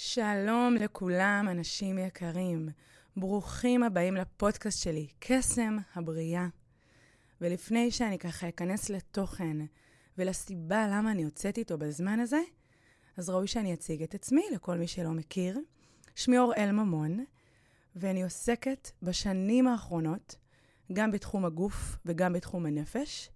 שלום 0.00 0.74
לכולם, 0.74 1.46
אנשים 1.50 1.98
יקרים. 1.98 2.68
ברוכים 3.16 3.82
הבאים 3.82 4.14
לפודקאסט 4.14 4.82
שלי, 4.82 5.06
קסם 5.18 5.76
הבריאה. 5.94 6.46
ולפני 7.40 7.90
שאני 7.90 8.18
ככה 8.18 8.48
אכנס 8.48 8.90
לתוכן 8.90 9.56
ולסיבה 10.18 10.88
למה 10.88 11.12
אני 11.12 11.22
יוצאת 11.22 11.58
איתו 11.58 11.78
בזמן 11.78 12.20
הזה, 12.20 12.40
אז 13.16 13.30
ראוי 13.30 13.46
שאני 13.46 13.74
אציג 13.74 14.02
את 14.02 14.14
עצמי 14.14 14.42
לכל 14.54 14.78
מי 14.78 14.86
שלא 14.86 15.10
מכיר. 15.10 15.58
שמי 16.14 16.38
אוראל 16.38 16.72
ממון, 16.72 17.24
ואני 17.96 18.22
עוסקת 18.22 18.90
בשנים 19.02 19.68
האחרונות 19.68 20.36
גם 20.92 21.10
בתחום 21.10 21.44
הגוף 21.44 21.96
וגם 22.06 22.32
בתחום 22.32 22.66
הנפש. 22.66 23.30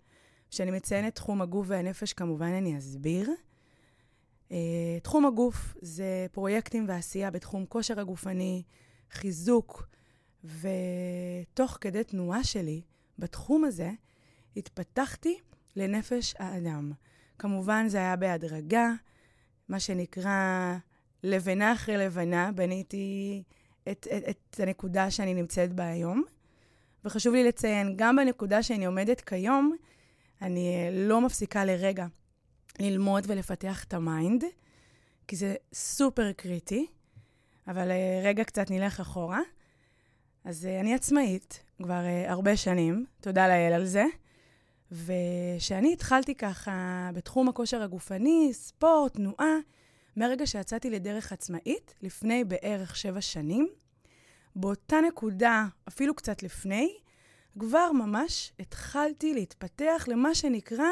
כשאני 0.51 0.71
מציינת 0.71 1.15
תחום 1.15 1.43
הגוף 1.43 1.67
והנפש, 1.71 2.13
כמובן 2.13 2.53
אני 2.53 2.79
אסביר. 2.79 3.31
Uh, 4.53 4.55
תחום 5.03 5.27
הגוף 5.27 5.75
זה 5.83 6.27
פרויקטים 6.33 6.85
ועשייה 6.89 7.31
בתחום 7.31 7.67
כושר 7.67 8.01
הגופני, 8.01 8.63
חיזוק, 9.11 9.89
ותוך 10.45 11.79
כדי 11.81 12.05
תנועה 12.05 12.45
שלי 12.45 12.83
בתחום 13.19 13.65
הזה, 13.65 13.91
התפתחתי 14.57 15.39
לנפש 15.77 16.35
האדם. 16.39 16.93
כמובן 17.39 17.89
זה 17.89 17.99
היה 17.99 18.17
בהדרגה, 18.17 18.93
מה 19.69 19.81
שנקרא 19.81 20.77
לבנה 21.23 21.73
אחרי 21.73 21.97
לבנה, 21.97 22.53
בניתי 22.53 23.43
את, 23.89 24.07
את, 24.17 24.25
את 24.31 24.61
הנקודה 24.61 25.11
שאני 25.11 25.35
נמצאת 25.35 25.73
בה 25.73 25.87
היום. 25.87 26.25
וחשוב 27.05 27.35
לי 27.35 27.45
לציין, 27.45 27.95
גם 27.97 28.17
בנקודה 28.17 28.63
שאני 28.63 28.85
עומדת 28.85 29.21
כיום, 29.21 29.77
אני 30.43 30.75
אה, 30.75 30.91
לא 30.93 31.21
מפסיקה 31.21 31.65
לרגע 31.65 32.07
ללמוד 32.81 33.25
ולפתח 33.29 33.85
את 33.85 33.95
ה 33.95 34.03
mind, 34.03 34.45
כי 35.29 35.37
זה 35.37 35.55
סופר 35.73 36.33
קריטי, 36.33 36.87
אבל 37.69 37.91
אה, 37.91 38.21
רגע 38.25 38.45
קצת 38.45 38.71
נלך 38.71 39.01
אחורה. 39.01 39.41
אז 40.45 40.67
אה, 40.67 40.81
אני 40.81 40.95
עצמאית 40.95 41.65
כבר 41.83 42.03
הרבה 42.27 42.57
שנים, 42.57 43.07
תודה 43.21 43.49
לאל 43.49 43.73
על 43.73 43.85
זה. 43.85 44.05
וכשאני 44.93 45.93
התחלתי 45.93 46.35
ככה 46.35 47.11
בתחום 47.15 47.49
הכושר 47.49 47.83
הגופני, 47.83 48.51
ספורט, 48.53 49.15
תנועה, 49.15 49.57
מהרגע 50.17 50.47
שיצאתי 50.47 50.91
לדרך 50.91 51.33
עצמאית, 51.33 51.95
לפני 52.03 52.45
בערך 52.45 52.97
שבע 52.97 53.21
שנים, 53.21 53.69
באותה 54.57 54.97
נקודה, 55.09 55.67
אפילו 55.89 56.15
קצת 56.15 56.43
לפני, 56.43 56.97
כבר 57.59 57.93
ממש 57.93 58.53
התחלתי 58.59 59.35
להתפתח 59.35 60.05
למה 60.09 60.35
שנקרא, 60.35 60.91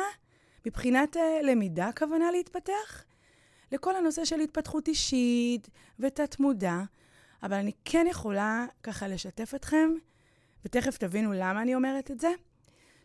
מבחינת 0.66 1.16
uh, 1.16 1.20
למידה, 1.42 1.89
הכוונה 1.89 2.30
להתפתח, 2.30 3.05
לכל 3.72 3.97
הנושא 3.97 4.25
של 4.25 4.41
התפתחות 4.41 4.89
אישית 4.89 5.69
ותת-מודע, 5.98 6.80
אבל 7.42 7.56
אני 7.56 7.72
כן 7.84 8.06
יכולה 8.11 8.66
ככה 8.83 9.08
לשתף 9.08 9.53
אתכם, 9.55 9.91
ותכף 10.64 10.98
תבינו 10.98 11.33
למה 11.33 11.62
אני 11.62 11.75
אומרת 11.75 12.11
את 12.11 12.20
זה, 12.20 12.31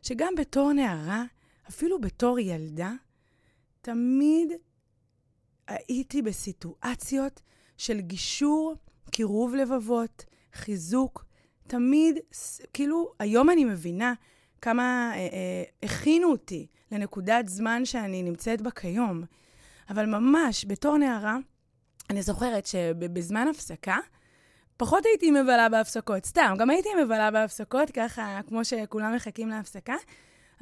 שגם 0.01 0.33
בתור 0.37 0.73
נערה, 0.73 1.23
אפילו 1.69 2.01
בתור 2.01 2.39
ילדה, 2.39 2.91
תמיד 3.81 4.51
הייתי 5.67 6.21
בסיטואציות 6.21 7.41
של 7.77 7.99
גישור, 7.99 8.75
קירוב 9.11 9.55
לבבות, 9.55 10.25
חיזוק, 10.53 11.25
תמיד, 11.67 12.15
כאילו, 12.73 13.13
היום 13.19 13.49
אני 13.49 13.65
מבינה 13.65 14.13
כמה 14.61 15.11
אה, 15.13 15.17
אה, 15.17 15.63
הכינו 15.83 16.31
אותי 16.31 16.67
לנקודת 16.95 17.47
זמן 17.47 17.85
שאני 17.85 18.23
נמצאת 18.23 18.61
בה 18.61 18.71
כיום. 18.71 19.23
אבל 19.89 20.05
ממש, 20.05 20.65
בתור 20.65 20.97
נערה, 20.97 21.37
אני 22.09 22.21
זוכרת 22.21 22.65
שבזמן 22.65 23.47
הפסקה, 23.47 23.97
פחות 24.77 25.05
הייתי 25.05 25.31
מבלה 25.31 25.69
בהפסקות, 25.69 26.25
סתם, 26.25 26.55
גם 26.57 26.69
הייתי 26.69 26.89
מבלה 27.03 27.31
בהפסקות, 27.31 27.91
ככה, 27.91 28.39
כמו 28.47 28.65
שכולם 28.65 29.15
מחכים 29.15 29.49
להפסקה, 29.49 29.95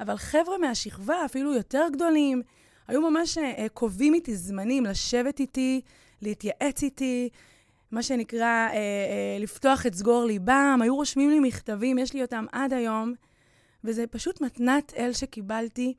אבל 0.00 0.16
חבר'ה 0.16 0.58
מהשכבה, 0.58 1.24
אפילו 1.24 1.54
יותר 1.54 1.86
גדולים, 1.92 2.42
היו 2.88 3.10
ממש 3.10 3.38
אה, 3.38 3.66
קובעים 3.72 4.14
איתי 4.14 4.36
זמנים 4.36 4.84
לשבת 4.84 5.40
איתי, 5.40 5.80
להתייעץ 6.22 6.82
איתי, 6.82 7.28
מה 7.90 8.02
שנקרא, 8.02 8.40
אה, 8.40 8.72
אה, 8.72 9.36
לפתוח 9.40 9.86
את 9.86 9.94
סגור 9.94 10.24
ליבם, 10.24 10.78
היו 10.82 10.96
רושמים 10.96 11.30
לי 11.30 11.40
מכתבים, 11.40 11.98
יש 11.98 12.14
לי 12.14 12.22
אותם 12.22 12.44
עד 12.52 12.72
היום, 12.72 13.14
וזה 13.84 14.06
פשוט 14.06 14.40
מתנת 14.40 14.92
אל 14.96 15.12
שקיבלתי. 15.12 15.94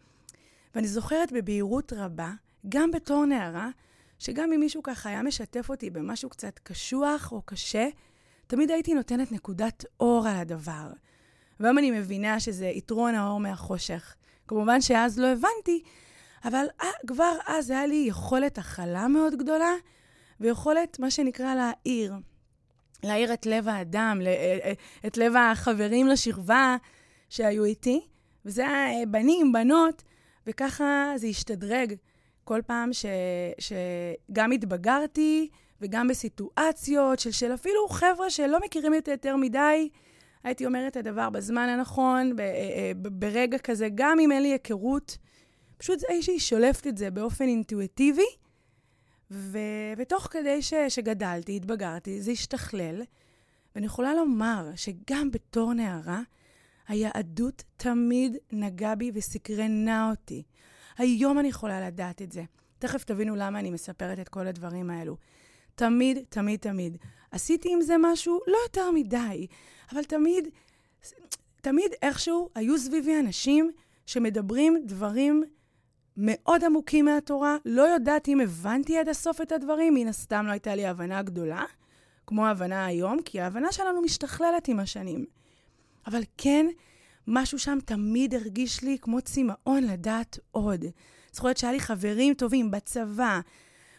ואני 0.76 0.88
זוכרת 0.88 1.32
בבהירות 1.32 1.94
רבה, 1.94 2.32
גם 2.70 2.92
בתור 2.92 3.26
נערה, 3.26 3.70
שגם 4.20 4.54
אם 4.54 4.60
מישהו 4.60 4.84
ככה 4.84 5.10
היה 5.10 5.24
משתף 5.24 5.70
אותי 5.70 5.90
במשהו 5.90 6.30
קצת 6.30 6.60
קשוח 6.60 7.32
או 7.32 7.42
קשה, 7.42 7.88
תמיד 8.48 8.72
הייתי 8.72 8.94
נותנת 8.94 9.32
נקודת 9.32 9.86
אור 10.00 10.28
על 10.28 10.36
הדבר. 10.36 10.92
והיום 11.60 11.78
אני 11.78 11.92
מבינה 11.92 12.40
שזה 12.40 12.66
יתרון 12.68 13.16
האור 13.16 13.40
מהחושך. 13.40 14.16
כמובן 14.48 14.82
שאז 14.82 15.20
לא 15.20 15.28
הבנתי, 15.28 15.84
אבל 16.46 16.66
אה, 16.82 16.88
כבר 17.08 17.38
אז 17.48 17.70
היה 17.70 17.86
לי 17.86 18.06
יכולת 18.08 18.58
הכלה 18.58 19.08
מאוד 19.08 19.36
גדולה, 19.36 19.72
ויכולת, 20.40 21.00
מה 21.00 21.12
שנקרא, 21.12 21.56
להעיר. 21.56 22.14
להעיר 23.04 23.34
את 23.34 23.46
לב 23.46 23.68
האדם, 23.68 24.22
אה, 24.26 24.58
אה, 24.64 24.74
את 25.08 25.18
לב 25.18 25.34
החברים 25.36 26.08
לשכבה 26.08 26.78
שהיו 27.30 27.64
איתי. 27.64 28.08
וזה 28.46 28.68
היה 28.68 29.06
בנים, 29.06 29.52
בנות, 29.52 30.04
וככה 30.48 31.14
זה 31.16 31.28
השתדרג 31.28 31.94
כל 32.44 32.62
פעם 32.66 32.94
ש, 32.94 33.06
שגם 33.60 34.52
התבגרתי, 34.52 35.50
וגם 35.82 36.08
בסיטואציות 36.08 37.20
של, 37.20 37.32
של 37.32 37.54
אפילו 37.54 37.88
חבר'ה 37.90 38.30
שלא 38.30 38.60
מכירים 38.66 38.94
את 38.98 39.08
יותר 39.08 39.36
מדי, 39.36 39.90
הייתי 40.44 40.66
אומרת 40.66 40.92
את 40.92 40.98
הדבר 40.98 41.30
בזמן 41.30 41.70
הנכון, 41.70 42.36
ב, 42.36 42.40
אה, 42.40 42.92
ברגע 42.96 43.58
כזה, 43.58 43.88
גם 43.96 44.20
אם 44.20 44.32
אין 44.32 44.42
לי 44.42 44.48
היכרות, 44.48 45.18
פשוט 45.78 46.00
איזושהי 46.10 46.40
שולפת 46.40 46.88
את 46.88 46.98
זה 46.98 47.12
באופן 47.12 47.46
אינטואיטיבי, 47.46 48.26
ו... 49.32 49.58
ותוך 49.98 50.28
כדי 50.32 50.62
ש... 50.62 50.74
שגדלתי, 50.90 51.56
התבגרתי, 51.56 52.22
זה 52.22 52.32
השתכלל. 52.32 53.02
ואני 53.76 53.86
יכולה 53.86 54.14
לומר 54.14 54.70
שגם 54.76 55.32
בתור 55.32 55.74
נערה, 55.74 56.22
היהדות 56.88 57.64
תמיד 57.78 58.38
נגעה 58.52 58.96
בי 58.96 59.12
וסקרנה 59.14 60.10
אותי. 60.10 60.44
היום 60.98 61.40
אני 61.40 61.48
יכולה 61.48 61.88
לדעת 61.88 62.22
את 62.22 62.32
זה. 62.32 62.44
תכף 62.80 63.04
תבינו 63.04 63.36
למה 63.36 63.60
אני 63.60 63.72
מספרת 63.72 64.20
את 64.20 64.30
כל 64.30 64.48
הדברים 64.48 64.90
האלו. 64.90 65.18
תמיד, 65.76 66.18
תמיד, 66.30 66.60
תמיד. 66.60 66.98
עשיתי 67.32 67.74
עם 67.74 67.82
זה 67.82 67.96
משהו 68.02 68.40
לא 68.48 68.58
יותר 68.64 68.92
מדי, 68.92 69.48
אבל 69.92 70.04
תמיד, 70.04 70.48
תמיד 71.62 71.92
איכשהו 72.02 72.50
היו 72.56 72.78
סביבי 72.78 73.20
אנשים 73.20 73.72
שמדברים 74.06 74.82
דברים 74.86 75.44
מאוד 76.18 76.64
עמוקים 76.64 77.06
מהתורה. 77.06 77.58
לא 77.66 77.82
יודעת 77.82 78.28
אם 78.28 78.40
הבנתי 78.40 78.98
עד 78.98 79.10
הסוף 79.10 79.42
את 79.42 79.52
הדברים, 79.52 79.94
מן 79.94 80.08
הסתם 80.08 80.46
לא 80.48 80.52
הייתה 80.52 80.76
לי 80.76 80.86
הבנה 80.86 81.22
גדולה, 81.22 81.64
כמו 82.28 82.46
ההבנה 82.46 82.86
היום, 82.86 83.22
כי 83.26 83.42
ההבנה 83.42 83.72
שלנו 83.72 84.02
משתכללת 84.02 84.68
עם 84.68 84.80
השנים. 84.80 85.26
אבל 86.08 86.22
כן, 86.38 86.66
משהו 87.28 87.60
שם 87.60 87.78
תמיד 87.86 88.34
הרגיש 88.34 88.84
לי 88.84 88.98
כמו 89.02 89.22
צמאון 89.22 89.84
לדעת 89.84 90.40
עוד. 90.52 90.86
זוכרת 91.32 91.58
שהיה 91.58 91.74
לי 91.74 91.80
חברים 91.80 92.34
טובים 92.34 92.72
בצבא, 92.72 93.40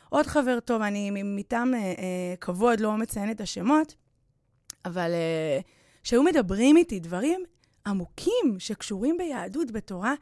עוד 0.09 0.27
חבר 0.27 0.61
טוב, 0.61 0.83
אני 0.83 1.11
מטעם 1.25 1.75
אה, 1.75 1.79
אה, 1.79 2.35
כבוד 2.41 2.81
לא 2.81 2.97
מציין 2.97 3.31
את 3.31 3.41
השמות, 3.41 3.95
אבל 4.85 5.11
אה, 5.13 5.61
שהיו 6.03 6.23
מדברים 6.23 6.77
איתי 6.77 7.01
דברים 7.01 7.41
עמוקים 7.87 8.57
שקשורים 8.59 9.17
ביהדות, 9.17 9.71
בתורה, 9.71 10.15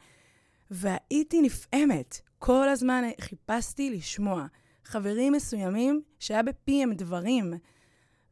והייתי 0.71 1.41
נפעמת. 1.41 2.21
כל 2.39 2.69
הזמן 2.69 3.03
חיפשתי 3.21 3.89
לשמוע 3.89 4.45
חברים 4.83 5.33
מסוימים 5.33 6.01
שהיה 6.19 6.43
בפיהם 6.43 6.93
דברים, 6.93 7.53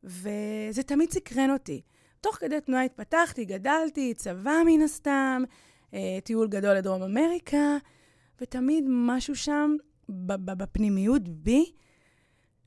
וזה 0.04 0.84
תמיד 0.86 1.12
סקרן 1.12 1.50
אותי. 1.50 1.82
תוך 2.24 2.36
כדי 2.36 2.62
תנועה 2.62 2.84
התפתחתי, 2.84 3.46
גדלתי, 3.46 4.14
צבא 4.14 4.62
מן 4.66 4.82
הסתם, 4.82 5.44
אה, 5.94 6.20
טיול 6.24 6.48
גדול 6.48 6.76
לדרום 6.76 7.04
אמריקה, 7.04 7.78
ותמיד 8.42 8.86
משהו 8.88 9.36
שם 9.36 9.76
בפנימיות 10.10 11.30
בי 11.30 11.72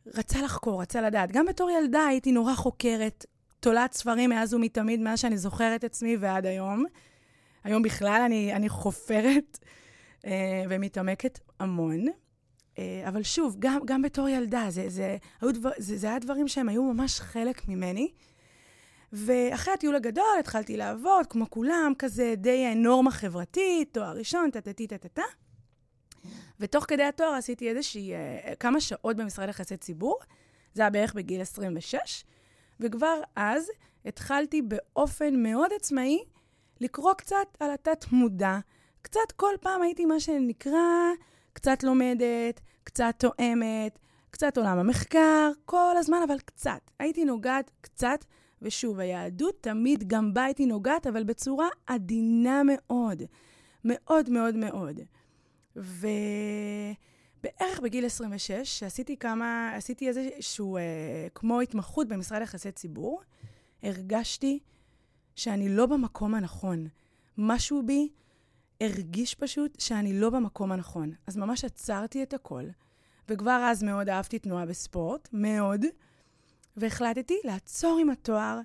רצה 0.06 0.42
לחקור, 0.42 0.82
רצה 0.82 1.00
לדעת. 1.00 1.32
גם 1.32 1.46
בתור 1.46 1.70
ילדה 1.70 2.06
הייתי 2.06 2.32
נורא 2.32 2.54
חוקרת, 2.54 3.26
תולעת 3.60 3.92
ספרים 3.92 4.30
מאז 4.30 4.54
ומתמיד, 4.54 5.00
מאז 5.00 5.20
שאני 5.20 5.38
זוכרת 5.38 5.84
עצמי 5.84 6.16
ועד 6.16 6.46
היום. 6.46 6.84
היום 7.64 7.82
בכלל 7.82 8.22
אני, 8.26 8.52
אני 8.52 8.68
חופרת 8.68 9.58
אה, 10.26 10.64
ומתעמקת 10.68 11.38
המון. 11.60 12.04
אה, 12.78 13.04
אבל 13.08 13.22
שוב, 13.22 13.56
גם, 13.58 13.80
גם 13.84 14.02
בתור 14.02 14.28
ילדה, 14.28 14.66
זה, 14.68 14.88
זה, 14.88 15.16
היו 15.40 15.52
דבר, 15.52 15.70
זה, 15.78 15.96
זה 15.96 16.06
היה 16.06 16.18
דברים 16.18 16.48
שהם 16.48 16.68
היו 16.68 16.82
ממש 16.82 17.20
חלק 17.20 17.68
ממני. 17.68 18.12
ואחרי 19.12 19.74
הטיול 19.74 19.94
הגדול 19.94 20.36
התחלתי 20.40 20.76
לעבוד, 20.76 21.26
כמו 21.26 21.50
כולם, 21.50 21.92
כזה 21.98 22.34
די 22.36 22.74
נורמה 22.74 23.10
חברתית, 23.10 23.94
תואר 23.94 24.16
ראשון, 24.16 24.50
טה-טה-טה-טה-טה. 24.50 25.22
ותוך 26.60 26.84
כדי 26.88 27.02
התואר 27.02 27.34
עשיתי 27.34 27.68
איזושהי, 27.70 28.14
אה, 28.14 28.54
כמה 28.60 28.80
שעות 28.80 29.16
במשרד 29.16 29.48
יחסי 29.48 29.76
ציבור. 29.76 30.18
זה 30.74 30.82
היה 30.82 30.90
בערך 30.90 31.14
בגיל 31.14 31.40
26, 31.40 32.24
וכבר 32.80 33.20
אז 33.36 33.70
התחלתי 34.04 34.62
באופן 34.62 35.42
מאוד 35.42 35.70
עצמאי 35.76 36.24
לקרוא 36.80 37.12
קצת 37.14 37.56
על 37.60 37.70
התת-מודע. 37.70 38.58
קצת 39.02 39.32
כל 39.36 39.54
פעם 39.60 39.82
הייתי 39.82 40.04
מה 40.04 40.20
שנקרא, 40.20 41.10
קצת 41.52 41.82
לומדת, 41.82 42.60
קצת 42.84 43.14
תואמת, 43.18 43.98
קצת 44.30 44.58
עולם 44.58 44.78
המחקר, 44.78 45.50
כל 45.64 45.94
הזמן, 45.96 46.18
אבל 46.26 46.38
קצת. 46.38 46.90
הייתי 46.98 47.24
נוגעת 47.24 47.70
קצת, 47.80 48.24
ושוב, 48.62 49.00
היהדות 49.00 49.54
תמיד 49.60 50.08
גם 50.08 50.34
בה 50.34 50.44
הייתי 50.44 50.66
נוגעת, 50.66 51.06
אבל 51.06 51.24
בצורה 51.24 51.68
עדינה 51.86 52.62
מאוד. 52.64 53.22
מאוד 53.84 54.30
מאוד 54.30 54.56
מאוד. 54.56 55.00
ובערך 55.76 56.10
בגיל 57.82 58.06
26, 58.06 58.52
שעשיתי 58.78 59.16
כמה, 59.16 59.72
עשיתי 59.74 60.08
איזשהו, 60.08 60.76
אה, 60.76 60.82
כמו 61.34 61.60
התמחות 61.60 62.08
במשרד 62.08 62.42
יחסי 62.42 62.72
ציבור, 62.72 63.20
הרגשתי 63.82 64.58
שאני 65.34 65.68
לא 65.68 65.86
במקום 65.86 66.34
הנכון. 66.34 66.86
משהו 67.38 67.82
בי 67.86 68.08
הרגיש 68.80 69.34
פשוט 69.34 69.80
שאני 69.80 70.20
לא 70.20 70.30
במקום 70.30 70.72
הנכון. 70.72 71.12
אז 71.26 71.36
ממש 71.36 71.64
עצרתי 71.64 72.22
את 72.22 72.34
הכל, 72.34 72.64
וכבר 73.28 73.68
אז 73.70 73.82
מאוד 73.82 74.08
אהבתי 74.08 74.38
תנועה 74.38 74.66
בספורט, 74.66 75.28
מאוד, 75.32 75.84
והחלטתי 76.76 77.34
לעצור 77.44 77.98
עם 77.98 78.10
התואר 78.10 78.58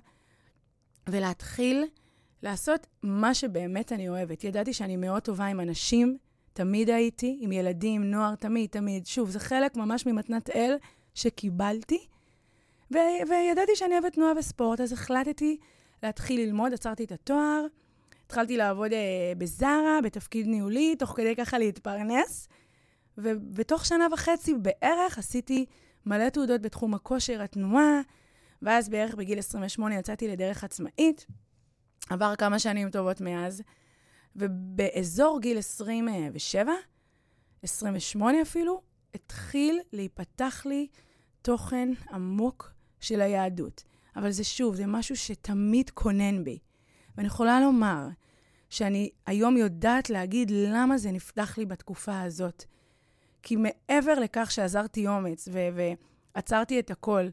ולהתחיל 1.08 1.84
לעשות 2.42 2.86
מה 3.02 3.34
שבאמת 3.34 3.92
אני 3.92 4.08
אוהבת. 4.08 4.44
ידעתי 4.44 4.72
שאני 4.72 4.96
מאוד 4.96 5.22
טובה 5.22 5.46
עם 5.46 5.60
אנשים, 5.60 6.18
תמיד 6.52 6.90
הייתי, 6.90 7.38
עם 7.40 7.52
ילדים, 7.52 8.10
נוער, 8.10 8.34
תמיד, 8.34 8.70
תמיד. 8.70 9.06
שוב, 9.06 9.30
זה 9.30 9.40
חלק 9.40 9.76
ממש 9.76 10.06
ממתנת 10.06 10.50
אל 10.50 10.76
שקיבלתי, 11.14 12.06
ו- 12.92 13.28
וידעתי 13.28 13.72
שאני 13.76 13.94
אוהבת 13.94 14.12
תנועה 14.12 14.32
וספורט, 14.38 14.80
אז 14.80 14.92
החלטתי 14.92 15.56
להתחיל 16.02 16.40
ללמוד, 16.40 16.72
עצרתי 16.72 17.04
את 17.04 17.12
התואר, 17.12 17.66
התחלתי 18.26 18.56
לעבוד 18.56 18.92
אה, 18.92 19.32
בזארה, 19.38 19.98
בתפקיד 20.04 20.46
ניהולי, 20.46 20.96
תוך 20.96 21.10
כדי 21.16 21.36
ככה 21.36 21.58
להתפרנס, 21.58 22.48
ובתוך 23.18 23.84
שנה 23.84 24.06
וחצי 24.12 24.54
בערך 24.54 25.18
עשיתי 25.18 25.66
מלא 26.06 26.28
תעודות 26.28 26.62
בתחום 26.62 26.94
הכושר, 26.94 27.42
התנועה, 27.42 28.00
ואז 28.62 28.88
בערך 28.88 29.14
בגיל 29.14 29.38
28 29.38 29.98
יצאתי 29.98 30.28
לדרך 30.28 30.64
עצמאית. 30.64 31.26
עבר 32.10 32.36
כמה 32.36 32.58
שנים 32.58 32.90
טובות 32.90 33.20
מאז, 33.20 33.62
ובאזור 34.36 35.40
גיל 35.40 35.58
27, 35.58 36.72
28 37.62 38.42
אפילו, 38.42 38.82
התחיל 39.14 39.80
להיפתח 39.92 40.62
לי 40.66 40.86
תוכן 41.42 41.88
עמוק 42.12 42.72
של 43.00 43.20
היהדות. 43.20 43.84
אבל 44.16 44.30
זה 44.30 44.44
שוב, 44.44 44.74
זה 44.74 44.86
משהו 44.86 45.16
שתמיד 45.16 45.90
כונן 45.90 46.44
בי. 46.44 46.58
ואני 47.16 47.26
יכולה 47.26 47.60
לומר 47.60 48.08
שאני 48.70 49.10
היום 49.26 49.56
יודעת 49.56 50.10
להגיד 50.10 50.50
למה 50.54 50.98
זה 50.98 51.10
נפתח 51.10 51.58
לי 51.58 51.66
בתקופה 51.66 52.20
הזאת. 52.20 52.64
כי 53.42 53.56
מעבר 53.56 54.14
לכך 54.20 54.50
שעזרתי 54.50 55.06
אומץ 55.06 55.48
ו- 55.52 55.92
ועצרתי 56.34 56.78
את 56.78 56.90
הכל, 56.90 57.28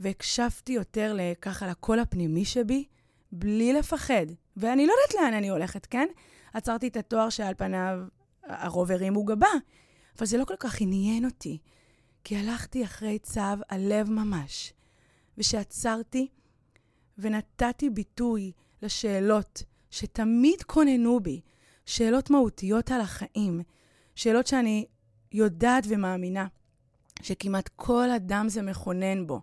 והקשבתי 0.00 0.72
יותר 0.72 1.16
ככה 1.40 1.66
לקול 1.66 1.98
הפנימי 1.98 2.44
שבי, 2.44 2.84
בלי 3.32 3.72
לפחד. 3.72 4.26
ואני 4.56 4.86
לא 4.86 4.92
יודעת 4.92 5.22
לאן 5.22 5.34
אני 5.34 5.48
הולכת, 5.48 5.86
כן? 5.86 6.06
עצרתי 6.54 6.88
את 6.88 6.96
התואר 6.96 7.28
שעל 7.30 7.54
פניו 7.54 7.98
הרוב 8.44 8.90
הרימו 8.90 9.24
גבה, 9.24 9.50
אבל 10.18 10.26
זה 10.26 10.38
לא 10.38 10.44
כל 10.44 10.56
כך 10.58 10.80
עניין 10.80 11.24
אותי, 11.24 11.58
כי 12.24 12.36
הלכתי 12.36 12.84
אחרי 12.84 13.18
צו 13.18 13.40
הלב 13.70 14.10
ממש. 14.10 14.72
ושעצרתי 15.38 16.28
ונתתי 17.18 17.90
ביטוי 17.90 18.52
לשאלות 18.82 19.62
שתמיד 19.90 20.62
כוננו 20.62 21.20
בי, 21.20 21.40
שאלות 21.86 22.30
מהותיות 22.30 22.90
על 22.90 23.00
החיים, 23.00 23.60
שאלות 24.14 24.46
שאני 24.46 24.86
יודעת 25.36 25.84
ומאמינה 25.88 26.46
שכמעט 27.22 27.70
כל 27.76 28.10
אדם 28.10 28.48
זה 28.48 28.62
מכונן 28.62 29.26
בו. 29.26 29.40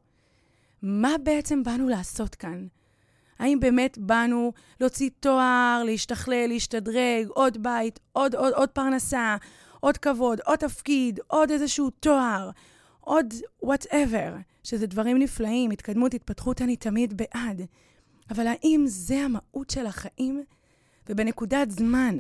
מה 0.82 1.16
בעצם 1.24 1.64
באנו 1.64 1.90
לעשות 1.90 2.36
כאן? 2.36 2.68
האם 3.40 3.60
באמת 3.60 3.98
באנו 3.98 4.54
להוציא 4.80 5.10
תואר, 5.20 5.82
להשתכלל, 5.86 6.48
להשתדרג, 6.48 7.28
עוד 7.28 7.64
בית, 7.64 8.00
עוד, 8.12 8.36
עוד, 8.36 8.54
עוד 8.54 8.70
פרנסה, 8.70 9.36
עוד 9.80 9.98
כבוד, 9.98 10.40
עוד 10.46 10.60
תפקיד, 10.60 11.20
עוד 11.28 11.52
איזשהו 11.52 11.90
תואר, 11.90 12.50
עוד 13.00 13.34
וואטאבר, 13.64 14.36
שזה 14.64 14.88
דברים 14.88 15.18
נפלאים, 15.18 15.72
התקדמות, 15.72 16.14
התפתחות, 16.14 16.62
אני 16.62 16.76
תמיד 16.76 17.18
בעד. 17.18 17.62
אבל 18.30 18.48
האם 18.48 18.84
זה 18.88 19.16
המהות 19.16 19.70
של 19.70 19.86
החיים? 19.86 20.44
ובנקודת 21.10 21.72
זמן 21.72 22.18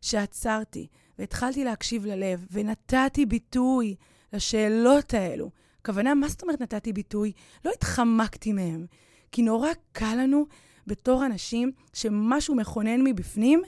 שעצרתי 0.00 0.86
והתחלתי 1.18 1.64
להקשיב 1.64 2.06
ללב 2.06 2.46
ונתתי 2.50 3.26
ביטוי 3.26 3.94
לשאלות 4.32 5.14
האלו, 5.14 5.50
הכוונה, 5.80 6.14
מה 6.14 6.28
זאת 6.28 6.42
אומרת 6.42 6.60
נתתי 6.60 6.92
ביטוי? 6.92 7.32
לא 7.64 7.70
התחמקתי 7.74 8.52
מהם, 8.52 8.86
כי 9.32 9.42
נורא 9.42 9.68
קל 9.92 10.14
לנו 10.14 10.46
בתור 10.86 11.26
אנשים 11.26 11.72
שמשהו 11.92 12.54
מכונן 12.54 13.00
מבפנים, 13.04 13.62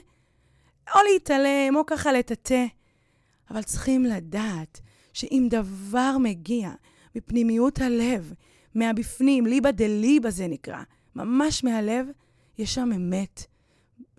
או 0.95 0.99
להתעלם 1.13 1.75
או 1.75 1.85
ככה 1.85 2.11
לטאטא. 2.11 2.65
אבל 3.51 3.63
צריכים 3.63 4.05
לדעת 4.05 4.81
שאם 5.13 5.47
דבר 5.49 6.17
מגיע 6.17 6.71
מפנימיות 7.15 7.79
הלב, 7.79 8.33
מהבפנים, 8.75 9.45
ליבא 9.45 9.71
דליבא 9.71 10.29
זה 10.29 10.47
נקרא, 10.47 10.83
ממש 11.15 11.63
מהלב, 11.63 12.07
יש 12.57 12.75
שם 12.75 12.89
אמת. 12.95 13.45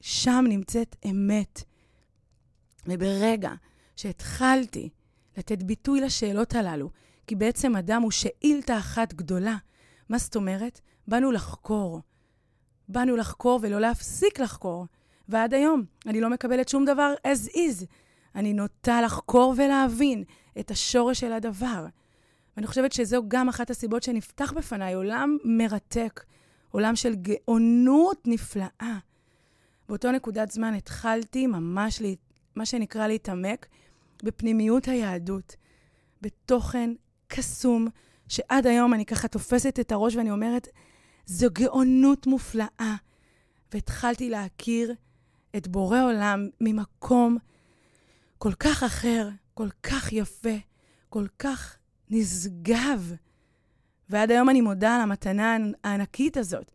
שם 0.01 0.45
נמצאת 0.49 0.97
אמת. 1.11 1.65
וברגע 2.87 3.53
שהתחלתי 3.97 4.89
לתת 5.37 5.63
ביטוי 5.63 6.01
לשאלות 6.01 6.55
הללו, 6.55 6.91
כי 7.27 7.35
בעצם 7.35 7.77
אדם 7.77 8.03
הוא 8.03 8.11
שאילתה 8.11 8.79
אחת 8.79 9.15
גדולה, 9.15 9.57
מה 10.09 10.19
זאת 10.19 10.37
אומרת? 10.37 10.81
באנו 11.09 11.33
לחקור. 11.33 12.01
באנו 12.89 13.17
לחקור 13.17 13.61
ולא 13.63 13.81
להפסיק 13.81 14.41
לחקור. 14.41 14.87
ועד 15.29 15.55
היום 15.55 15.85
אני 16.07 16.21
לא 16.21 16.31
מקבלת 16.31 16.69
שום 16.69 16.85
דבר 16.85 17.15
as 17.27 17.49
is. 17.49 17.85
אני 18.35 18.53
נוטה 18.53 19.03
לחקור 19.03 19.55
ולהבין 19.57 20.25
את 20.61 20.71
השורש 20.71 21.21
של 21.21 21.33
הדבר. 21.33 21.87
ואני 22.57 22.67
חושבת 22.67 22.93
שזו 22.93 23.23
גם 23.29 23.49
אחת 23.49 23.71
הסיבות 23.71 24.03
שנפתח 24.03 24.53
בפניי 24.53 24.95
עולם 24.95 25.37
מרתק, 25.45 26.25
עולם 26.71 26.97
של 26.97 27.15
גאונות 27.15 28.23
נפלאה. 28.27 28.99
באותו 29.89 30.13
נקודת 30.13 30.51
זמן 30.51 30.75
התחלתי 30.75 31.47
ממש, 31.47 32.01
לי, 32.01 32.17
מה 32.61 32.67
שנקרא 32.67 33.07
להתעמק 33.07 33.67
בפנימיות 34.23 34.89
היהדות, 34.89 35.57
בתוכן 36.23 36.91
קסום, 37.29 37.89
שעד 38.29 38.67
היום 38.67 38.95
אני 38.95 39.07
ככה 39.07 39.29
תופסת 39.29 39.81
את 39.81 39.93
הראש 39.93 40.17
ואני 40.17 40.31
אומרת, 40.31 40.69
זו 41.27 41.49
גאונות 41.53 42.27
מופלאה. 42.27 42.95
והתחלתי 43.73 44.31
להכיר 44.31 44.95
את 45.57 45.69
בורא 45.69 46.03
עולם 46.03 46.49
ממקום 46.61 47.37
כל 48.39 48.53
כך 48.53 48.83
אחר, 48.83 49.29
כל 49.55 49.69
כך 49.83 50.13
יפה, 50.13 50.57
כל 51.09 51.27
כך 51.39 51.77
נשגב. 52.11 53.15
ועד 54.11 54.31
היום 54.31 54.51
אני 54.51 54.61
מודה 54.61 54.97
על 54.97 55.01
המתנה 55.01 55.57
הענקית 55.85 56.37
הזאת. 56.37 56.71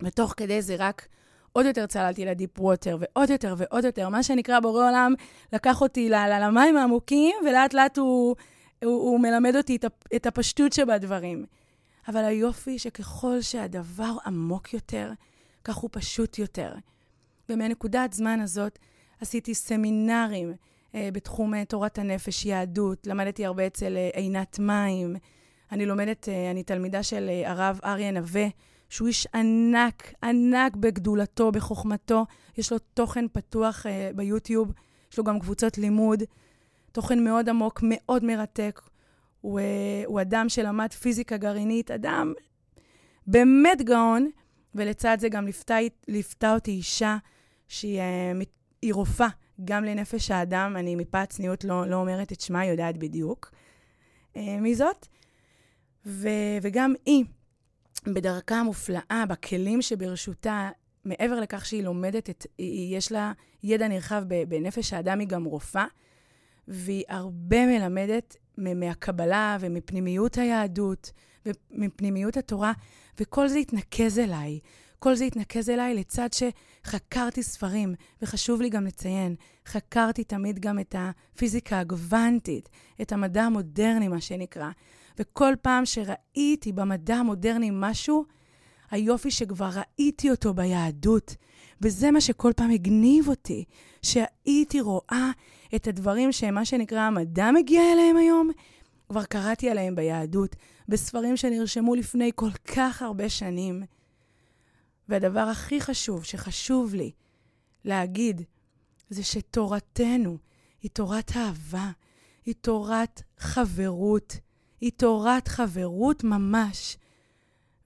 ותוך 0.00 0.34
כדי 0.36 0.62
זה 0.62 0.76
רק 0.78 1.08
עוד 1.58 1.66
יותר 1.66 1.86
צללתי 1.86 2.24
לדיפ 2.24 2.60
ווטר, 2.60 2.96
ועוד 3.00 3.30
יותר 3.30 3.54
ועוד 3.58 3.84
יותר. 3.84 4.08
מה 4.08 4.22
שנקרא 4.22 4.60
בורא 4.60 4.88
עולם 4.88 5.14
לקח 5.52 5.80
אותי 5.80 6.08
למים 6.10 6.76
העמוקים, 6.76 7.36
ולאט 7.46 7.74
לאט 7.74 7.98
הוא, 7.98 8.36
הוא, 8.84 8.92
הוא 8.92 9.20
מלמד 9.20 9.56
אותי 9.56 9.78
את, 10.16 10.26
הפשטות 10.26 10.72
שבדברים. 10.72 11.44
אבל 12.08 12.24
היופי 12.24 12.78
שככל 12.78 13.40
שהדבר 13.40 14.16
עמוק 14.26 14.74
יותר, 14.74 15.10
כך 15.64 15.76
הוא 15.76 15.90
פשוט 15.92 16.38
יותר. 16.38 16.72
ומנקודת 17.48 18.12
זמן 18.12 18.40
הזאת 18.40 18.78
עשיתי 19.20 19.54
סמינרים 19.54 20.52
אה, 20.94 21.08
בתחום 21.12 21.54
אה, 21.54 21.64
תורת 21.64 21.98
הנפש, 21.98 22.46
יהדות, 22.46 23.06
למדתי 23.06 23.46
הרבה 23.46 23.66
אצל 23.66 23.96
אה, 23.96 24.10
עינת 24.14 24.58
מים. 24.58 25.16
אני 25.72 25.86
לומדת, 25.86 26.28
אה, 26.28 26.50
אני 26.50 26.62
תלמידה 26.62 27.02
של 27.02 27.28
אה, 27.28 27.50
הרב 27.50 27.80
אריה 27.84 28.10
נווה, 28.10 28.46
שהוא 28.88 29.08
איש 29.08 29.26
ענק, 29.34 30.12
ענק 30.22 30.76
בגדולתו, 30.76 31.52
בחוכמתו. 31.52 32.26
יש 32.58 32.72
לו 32.72 32.78
תוכן 32.78 33.24
פתוח 33.32 33.86
אה, 33.86 34.10
ביוטיוב, 34.14 34.72
יש 35.12 35.18
לו 35.18 35.24
גם 35.24 35.40
קבוצות 35.40 35.78
לימוד, 35.78 36.22
תוכן 36.92 37.24
מאוד 37.24 37.48
עמוק, 37.48 37.80
מאוד 37.82 38.24
מרתק. 38.24 38.80
הוא, 39.40 39.60
אה, 39.60 40.02
הוא 40.06 40.20
אדם 40.20 40.48
שלמד 40.48 40.92
פיזיקה 40.92 41.36
גרעינית, 41.36 41.90
אדם 41.90 42.32
באמת 43.26 43.82
גאון, 43.82 44.30
ולצד 44.74 45.16
זה 45.20 45.28
גם 45.28 45.44
ליוותה, 45.44 45.76
ליוותה 46.08 46.54
אותי 46.54 46.70
אישה 46.70 47.16
שהיא 47.68 48.00
אה, 48.00 48.32
רופאה, 48.92 49.28
גם 49.64 49.84
לנפש 49.84 50.30
האדם. 50.30 50.76
אני 50.76 50.96
מפאת 50.96 51.30
צניעות 51.30 51.64
לא, 51.64 51.86
לא 51.86 51.96
אומרת 51.96 52.32
את 52.32 52.40
שמה, 52.40 52.60
היא 52.60 52.70
יודעת 52.70 52.98
בדיוק. 52.98 53.50
אה, 54.36 54.60
מי 54.60 54.74
זאת? 54.74 55.06
ו- 56.06 56.58
וגם 56.62 56.94
היא, 57.06 57.24
בדרכה 58.06 58.60
המופלאה, 58.60 59.24
בכלים 59.28 59.82
שברשותה, 59.82 60.70
מעבר 61.04 61.40
לכך 61.40 61.66
שהיא 61.66 61.82
לומדת, 61.82 62.30
את, 62.30 62.46
יש 62.92 63.12
לה 63.12 63.32
ידע 63.62 63.88
נרחב 63.88 64.22
בנפש 64.48 64.92
האדם, 64.92 65.18
היא 65.18 65.28
גם 65.28 65.44
רופאה, 65.44 65.86
והיא 66.68 67.04
הרבה 67.08 67.66
מלמדת 67.66 68.36
מהקבלה 68.58 69.56
ומפנימיות 69.60 70.38
היהדות 70.38 71.12
ומפנימיות 71.46 72.36
התורה, 72.36 72.72
וכל 73.20 73.48
זה 73.48 73.58
התנקז 73.58 74.18
אליי. 74.18 74.60
כל 74.98 75.14
זה 75.14 75.24
התנקז 75.24 75.70
אליי 75.70 75.94
לצד 75.94 76.28
שחקרתי 76.32 77.42
ספרים, 77.42 77.94
וחשוב 78.22 78.62
לי 78.62 78.68
גם 78.68 78.86
לציין, 78.86 79.34
חקרתי 79.66 80.24
תמיד 80.24 80.58
גם 80.58 80.78
את 80.78 80.94
הפיזיקה 80.98 81.80
הגוונטית, 81.80 82.68
את 83.02 83.12
המדע 83.12 83.42
המודרני, 83.42 84.08
מה 84.08 84.20
שנקרא. 84.20 84.70
וכל 85.18 85.54
פעם 85.62 85.86
שראיתי 85.86 86.72
במדע 86.72 87.16
המודרני 87.16 87.70
משהו, 87.72 88.24
היופי 88.90 89.30
שכבר 89.30 89.70
ראיתי 89.74 90.30
אותו 90.30 90.54
ביהדות. 90.54 91.36
וזה 91.80 92.10
מה 92.10 92.20
שכל 92.20 92.52
פעם 92.56 92.70
הגניב 92.70 93.28
אותי, 93.28 93.64
שהייתי 94.02 94.80
רואה 94.80 95.30
את 95.74 95.86
הדברים 95.86 96.32
שהם 96.32 96.54
מה 96.54 96.64
שנקרא 96.64 97.00
המדע 97.00 97.50
מגיע 97.50 97.92
אליהם 97.92 98.16
היום, 98.16 98.50
כבר 99.08 99.24
קראתי 99.24 99.70
עליהם 99.70 99.94
ביהדות, 99.94 100.56
בספרים 100.88 101.36
שנרשמו 101.36 101.94
לפני 101.94 102.30
כל 102.34 102.50
כך 102.50 103.02
הרבה 103.02 103.28
שנים. 103.28 103.82
והדבר 105.08 105.40
הכי 105.40 105.80
חשוב, 105.80 106.24
שחשוב 106.24 106.94
לי 106.94 107.10
להגיד, 107.84 108.42
זה 109.10 109.24
שתורתנו 109.24 110.38
היא 110.82 110.90
תורת 110.90 111.36
אהבה, 111.36 111.90
היא 112.46 112.54
תורת 112.60 113.22
חברות, 113.38 114.36
היא 114.80 114.92
תורת 114.96 115.48
חברות 115.48 116.24
ממש. 116.24 116.96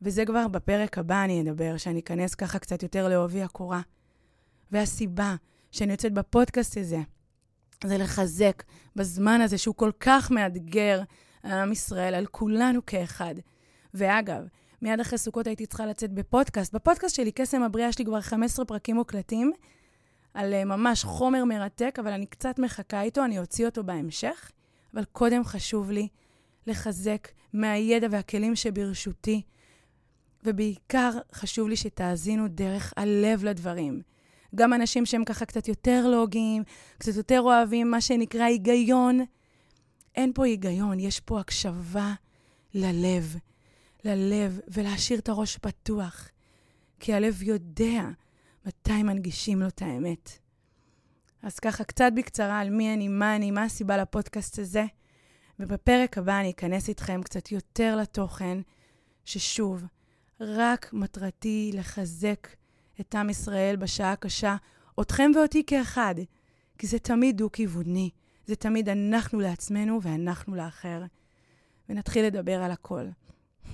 וזה 0.03 0.25
כבר 0.27 0.49
בפרק 0.49 0.99
הבא 0.99 1.25
אני 1.25 1.43
אדבר, 1.43 1.77
שאני 1.77 2.01
אכנס 2.01 2.35
ככה 2.35 2.59
קצת 2.59 2.83
יותר 2.83 3.09
לעובי 3.09 3.43
הקורה. 3.43 3.81
והסיבה 4.71 5.35
שאני 5.71 5.93
יוצאת 5.93 6.13
בפודקאסט 6.13 6.77
הזה, 6.77 7.01
זה 7.85 7.99
לחזק 7.99 8.63
בזמן 8.97 9.41
הזה 9.41 9.59
שהוא 9.59 9.75
כל 9.75 9.91
כך 10.01 10.31
מאתגר 10.31 11.03
על 11.43 11.59
עם 11.59 11.73
ישראל, 11.73 12.15
על 12.15 12.27
כולנו 12.27 12.87
כאחד. 12.87 13.35
ואגב, 13.95 14.43
מיד 14.83 15.01
אחרי 15.01 15.19
סוכות 15.19 15.47
הייתי 15.47 15.67
צריכה 15.67 15.87
לצאת 15.87 16.13
בפודקאסט. 16.13 16.75
בפודקאסט 16.75 17.17
שלי, 17.17 17.33
קסם 17.33 17.63
הבריאה, 17.63 17.89
יש 17.89 17.99
לי 17.99 18.05
כבר 18.05 18.21
15 18.21 18.65
פרקים 18.65 18.97
מוקלטים, 18.97 19.53
על 20.35 20.53
uh, 20.53 20.65
ממש 20.65 21.05
חומר 21.05 21.45
מרתק, 21.45 21.99
אבל 22.01 22.13
אני 22.13 22.27
קצת 22.27 22.59
מחכה 22.59 23.03
איתו, 23.03 23.25
אני 23.25 23.39
אוציא 23.39 23.67
אותו 23.67 23.85
בהמשך. 23.85 24.51
אבל 24.95 25.05
קודם 25.05 25.45
חשוב 25.45 25.91
לי 25.91 26.09
לחזק 26.67 27.29
מהידע 27.53 28.07
והכלים 28.11 28.57
שברשותי, 28.57 29.43
ובעיקר 30.45 31.11
חשוב 31.33 31.69
לי 31.69 31.77
שתאזינו 31.77 32.49
דרך 32.49 32.93
הלב 32.97 33.45
לדברים. 33.45 34.03
גם 34.55 34.73
אנשים 34.73 35.07
שהם 35.07 35.25
ככה 35.25 35.45
קצת 35.45 35.69
יותר 35.69 36.09
לוגיים, 36.09 36.63
קצת 36.99 37.17
יותר 37.17 37.41
אוהבים 37.41 37.91
מה 37.91 38.01
שנקרא 38.01 38.45
היגיון. 38.45 39.21
אין 40.15 40.33
פה 40.33 40.47
היגיון, 40.47 41.01
יש 41.01 41.21
פה 41.21 41.41
הקשבה 41.41 42.15
ללב. 42.75 43.37
ללב 44.05 44.61
ולהשאיר 44.69 45.19
את 45.19 45.29
הראש 45.29 45.59
פתוח, 45.59 46.29
כי 47.01 47.15
הלב 47.15 47.43
יודע 47.43 48.03
מתי 48.67 49.03
מנגישים 49.03 49.61
לו 49.61 49.69
את 49.69 49.83
האמת. 49.83 50.39
אז 51.43 51.59
ככה, 51.59 51.85
קצת 51.85 52.13
בקצרה 52.17 52.61
על 52.61 52.71
מי 52.71 52.95
אני, 52.95 53.09
מה 53.09 53.37
אני, 53.37 53.51
מה 53.51 53.65
הסיבה 53.65 53.97
לפודקאסט 53.97 54.59
הזה. 54.59 54.85
ובפרק 55.63 56.19
הבא 56.19 56.41
אני 56.41 56.51
אכנס 56.51 56.89
איתכם 56.89 57.23
קצת 57.23 57.53
יותר 57.53 57.97
לתוכן, 57.97 58.59
ששוב, 59.25 59.85
רק 60.41 60.93
מטרתי 60.93 61.71
לחזק 61.75 62.49
את 63.01 63.15
עם 63.15 63.31
ישראל 63.31 63.77
בשעה 63.77 64.13
הקשה, 64.13 64.57
אתכם 65.01 65.31
ואותי 65.35 65.63
כאחד, 65.67 66.15
כי 66.79 66.87
זה 66.87 66.99
תמיד 66.99 67.37
דו-כיווני. 67.37 68.11
זה 68.47 68.57
תמיד 68.57 68.89
אנחנו 68.89 69.41
לעצמנו 69.41 70.03
ואנחנו 70.03 70.55
לאחר. 70.55 71.03
ונתחיל 71.89 72.27
לדבר 72.27 72.63
על 72.63 72.71
הכל. 72.71 73.07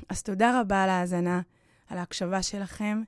אז 0.08 0.22
תודה 0.22 0.60
רבה 0.60 0.84
על 0.84 0.90
ההאזנה, 0.90 1.40
על 1.88 1.98
ההקשבה 1.98 2.42
שלכם, 2.42 3.02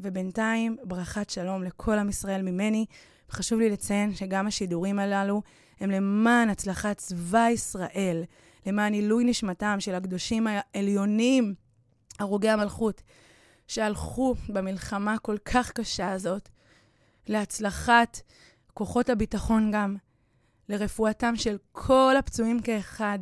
ובינתיים, 0.00 0.76
ברכת 0.84 1.30
שלום 1.30 1.62
לכל 1.62 1.98
עם 1.98 2.08
ישראל 2.08 2.42
ממני. 2.42 2.86
חשוב 3.30 3.58
לי 3.58 3.70
לציין 3.70 4.14
שגם 4.14 4.46
השידורים 4.46 4.98
הללו 4.98 5.42
הם 5.80 5.90
למען 5.90 6.50
הצלחת 6.50 6.96
צבא 6.96 7.48
ישראל, 7.52 8.24
למען 8.66 8.92
עילוי 8.92 9.24
נשמתם 9.24 9.76
של 9.80 9.94
הקדושים 9.94 10.46
העליונים, 10.50 11.54
הרוגי 12.18 12.48
המלכות, 12.48 13.02
שהלכו 13.68 14.34
במלחמה 14.48 15.18
כל 15.18 15.38
כך 15.44 15.72
קשה 15.72 16.12
הזאת, 16.12 16.48
להצלחת 17.26 18.20
כוחות 18.74 19.10
הביטחון 19.10 19.70
גם, 19.70 19.96
לרפואתם 20.68 21.36
של 21.36 21.58
כל 21.72 22.14
הפצועים 22.18 22.60
כאחד, 22.60 23.18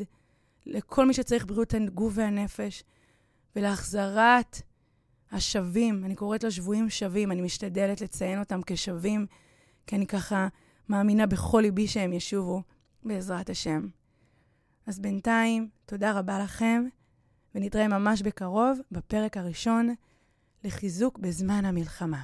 לכל 0.67 1.07
מי 1.07 1.15
שצריך 1.15 1.47
בריאות 1.47 1.75
הגוף 1.75 2.13
והנפש, 2.17 2.85
ולהחזרת 3.57 4.63
השווים, 5.35 6.05
אני 6.05 6.15
קוראת 6.15 6.45
לשבויים 6.45 6.91
שווים, 6.91 7.33
אני 7.33 7.43
משתדלת 7.43 8.01
לציין 8.01 8.39
אותם 8.39 8.61
כשווים, 8.67 9.27
כי 9.87 9.97
אני 9.97 10.07
ככה 10.07 10.49
מאמינה 10.89 11.27
בכל 11.27 11.61
ליבי 11.63 11.87
שהם 11.87 12.13
ישובו, 12.13 12.63
בעזרת 13.03 13.51
השם. 13.51 13.87
אז 14.87 14.99
בינתיים, 14.99 15.69
תודה 15.87 16.13
רבה 16.13 16.39
לכם, 16.39 16.85
ונתראה 17.55 17.89
ממש 17.89 18.23
בקרוב 18.23 18.79
בפרק 18.91 19.37
הראשון 19.37 19.95
לחיזוק 20.65 21.19
בזמן 21.19 21.65
המלחמה. 21.65 22.23